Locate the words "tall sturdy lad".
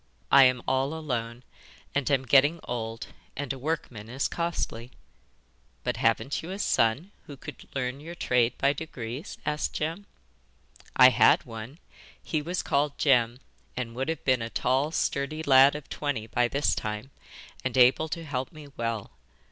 14.49-15.75